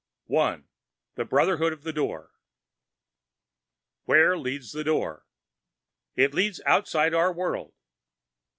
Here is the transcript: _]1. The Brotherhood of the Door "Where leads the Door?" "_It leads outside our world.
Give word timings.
_]1. 0.25 0.67
The 1.13 1.25
Brotherhood 1.25 1.71
of 1.73 1.83
the 1.83 1.93
Door 1.93 2.31
"Where 4.05 4.35
leads 4.35 4.71
the 4.71 4.83
Door?" 4.83 5.27
"_It 6.17 6.33
leads 6.33 6.59
outside 6.65 7.13
our 7.13 7.31
world. 7.31 7.75